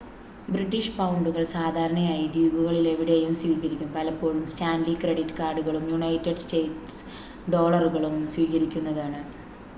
[0.47, 7.01] British പൗണ്ടുകൾ സാധാരണയായി ദ്വീപുകളിലെവിടെയും സ്വീകരിക്കും പലപ്പോഴും സ്റ്റാൻലി ക്രെഡിറ്റ് കാർഡുകളും യുണൈറ്റഡ് സ്റ്റേറ്റ്സ്
[7.51, 9.21] ഡോളറുകളും സ്വീകരിക്കുന്നതാണ്